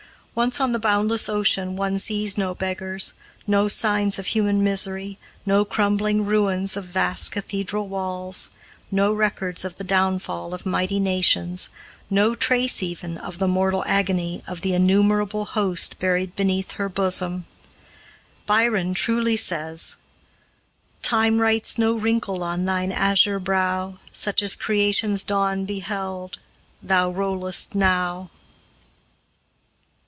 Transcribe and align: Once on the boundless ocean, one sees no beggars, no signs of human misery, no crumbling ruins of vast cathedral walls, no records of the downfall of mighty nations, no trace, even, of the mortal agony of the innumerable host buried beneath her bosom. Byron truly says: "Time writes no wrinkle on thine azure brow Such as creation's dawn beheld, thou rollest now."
Once 0.33 0.61
on 0.61 0.71
the 0.71 0.79
boundless 0.79 1.27
ocean, 1.27 1.75
one 1.75 1.99
sees 1.99 2.37
no 2.37 2.55
beggars, 2.55 3.13
no 3.45 3.67
signs 3.67 4.17
of 4.17 4.27
human 4.27 4.63
misery, 4.63 5.19
no 5.45 5.65
crumbling 5.65 6.25
ruins 6.25 6.77
of 6.77 6.85
vast 6.85 7.33
cathedral 7.33 7.89
walls, 7.89 8.49
no 8.89 9.11
records 9.11 9.65
of 9.65 9.75
the 9.75 9.83
downfall 9.83 10.53
of 10.53 10.65
mighty 10.65 11.01
nations, 11.01 11.69
no 12.09 12.33
trace, 12.33 12.81
even, 12.81 13.17
of 13.17 13.39
the 13.39 13.47
mortal 13.47 13.83
agony 13.85 14.41
of 14.47 14.61
the 14.61 14.73
innumerable 14.73 15.43
host 15.47 15.99
buried 15.99 16.33
beneath 16.37 16.71
her 16.71 16.87
bosom. 16.87 17.45
Byron 18.45 18.93
truly 18.93 19.35
says: 19.35 19.97
"Time 21.01 21.39
writes 21.41 21.77
no 21.77 21.93
wrinkle 21.93 22.41
on 22.41 22.63
thine 22.63 22.93
azure 22.93 23.37
brow 23.39 23.95
Such 24.13 24.41
as 24.41 24.55
creation's 24.55 25.25
dawn 25.25 25.65
beheld, 25.65 26.39
thou 26.81 27.09
rollest 27.11 27.75
now." 27.75 28.29